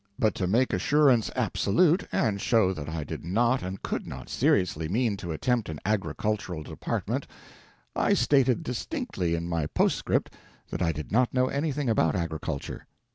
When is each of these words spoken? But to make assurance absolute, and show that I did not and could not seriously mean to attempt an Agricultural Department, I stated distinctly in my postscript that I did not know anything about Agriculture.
But 0.17 0.33
to 0.33 0.47
make 0.47 0.73
assurance 0.73 1.29
absolute, 1.35 2.07
and 2.11 2.41
show 2.41 2.73
that 2.73 2.89
I 2.89 3.03
did 3.03 3.23
not 3.23 3.61
and 3.61 3.83
could 3.83 4.07
not 4.07 4.29
seriously 4.29 4.89
mean 4.89 5.15
to 5.17 5.31
attempt 5.31 5.69
an 5.69 5.79
Agricultural 5.85 6.63
Department, 6.63 7.27
I 7.95 8.15
stated 8.15 8.63
distinctly 8.63 9.35
in 9.35 9.47
my 9.47 9.67
postscript 9.67 10.33
that 10.71 10.81
I 10.81 10.91
did 10.91 11.11
not 11.11 11.35
know 11.35 11.49
anything 11.49 11.87
about 11.87 12.15
Agriculture. 12.15 12.87